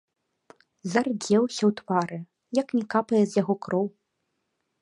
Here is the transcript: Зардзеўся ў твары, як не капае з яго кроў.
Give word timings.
Зардзеўся 0.93 1.61
ў 1.69 1.71
твары, 1.81 2.19
як 2.63 2.67
не 2.79 2.85
капае 2.95 3.23
з 3.27 3.33
яго 3.41 3.53
кроў. 3.67 3.85